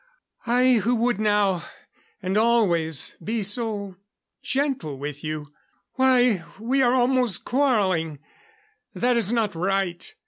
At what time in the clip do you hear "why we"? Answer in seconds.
5.93-6.81